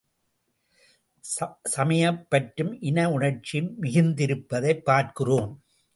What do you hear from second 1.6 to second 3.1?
சமயப்பற்றும், இன